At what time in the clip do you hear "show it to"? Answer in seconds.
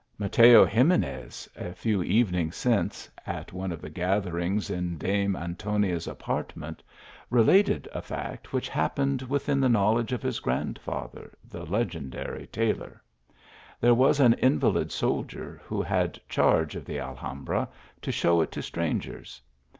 18.11-18.63